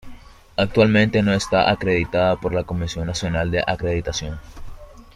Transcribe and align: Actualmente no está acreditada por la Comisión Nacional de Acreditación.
Actualmente 0.57 1.21
no 1.21 1.31
está 1.31 1.69
acreditada 1.69 2.35
por 2.35 2.55
la 2.55 2.63
Comisión 2.63 3.05
Nacional 3.05 3.51
de 3.51 3.63
Acreditación. 3.67 4.39